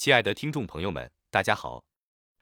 [0.00, 1.84] 亲爱的听众朋友们，大家好。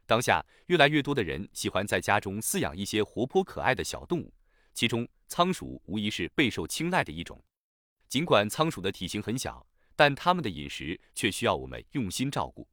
[0.06, 4.32] 当下越来越多的人喜欢在家中饲养一些活泼可爱的小动物，
[4.74, 7.42] 其中仓鼠无疑是备受青睐的一种。
[8.08, 9.66] 尽管仓鼠的体型很小，
[9.96, 12.68] 但它们的饮食却需要我们用心照顾。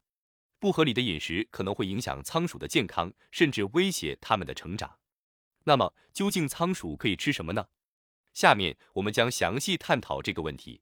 [0.60, 5.00] 不合理的饮食可能会影响仓鼠的健康，甚至威胁它们的成长。
[5.64, 7.66] 那么，究竟仓鼠可以吃什么呢？
[8.32, 10.80] 下面我们将详细探讨这个问题。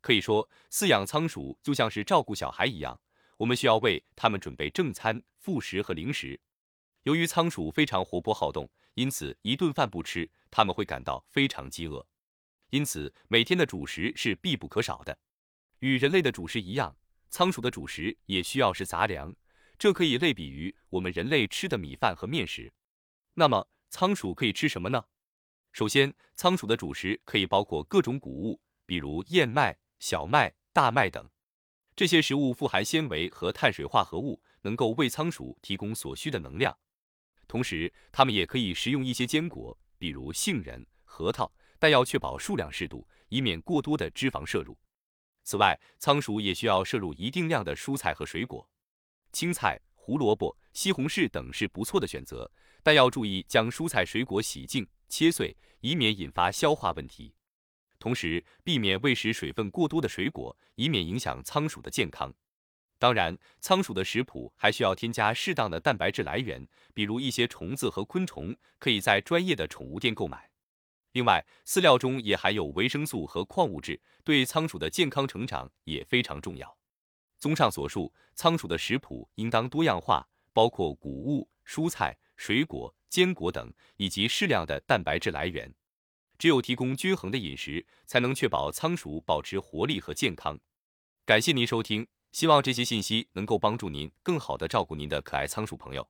[0.00, 3.00] 可以说，饲养仓鼠就像是照顾小孩一样，
[3.36, 6.40] 我们需要为它们准备正餐、副食和零食。
[7.02, 12.06] 由于仓鼠非常活泼好动，因此一顿饭不吃，它们会感到非常饥饿。
[12.70, 15.16] 因此，每天的主食是必不可少的。
[15.80, 16.96] 与人类的主食一样，
[17.28, 19.34] 仓鼠的主食也需要是杂粮，
[19.78, 22.72] 这可以类比于我们人类吃的米饭和面食。
[23.34, 25.04] 那么，仓鼠可以吃什么呢？
[25.72, 31.28] 首先，仓鼠的主食可以包括各种谷物，比如燕麦、小麦、大麦等。
[31.96, 36.76] 这些食物富含纤维和碳水化合物，能够为仓鼠提供所需的能量。
[37.48, 44.76] 同时，它们也可以食用一些坚果，比如杏仁、核桃，但要确保数量适度，以免过多的脂肪摄入。
[45.42, 48.68] 此外，仓鼠也需要摄入一定量的蔬菜和水果，
[49.32, 52.50] 青菜、胡萝卜、西红柿等是不错的选择。
[52.82, 57.32] 但要注意将蔬菜水果洗净切碎，以免引发消化问题。
[57.98, 62.32] 同时，避免喂食水分过多的水果，以免影响仓鼠的健康。
[62.98, 70.50] 当然，仓鼠的食谱还需要添加适当的蛋白质来源，比如一些虫子和昆虫，可以在专业的宠物店购买。
[71.12, 76.76] 另外，饲料中也含有维生素和矿物质，对仓鼠的健康成长也非常重要。
[77.38, 82.16] 综上所述，仓鼠的食谱应当多样化，包括谷物、蔬菜。
[82.38, 85.74] 水果、坚果等，以及适量的蛋白质来源。
[86.38, 90.58] 只有提供均衡的饮食，才能确保仓鼠保持活力和健康。
[91.24, 96.08] 感谢您收听，希望这些信息能够帮助您更好的照顾您的可爱仓鼠朋友。